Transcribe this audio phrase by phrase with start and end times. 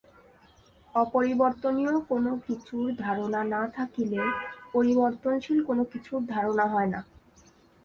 [0.95, 4.21] অপরিবর্তনীয় কোন কিছুর ধারণা না থাকিলে
[4.73, 6.99] পরিবর্তনশীল কোন কিছুর ধারণা হয় না।